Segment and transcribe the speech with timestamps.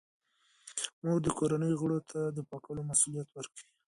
[1.03, 3.69] مور د کورنۍ غړو ته د پاکولو مسوولیت ورکوي.